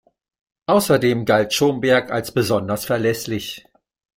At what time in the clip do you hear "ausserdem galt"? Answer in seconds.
0.65-1.53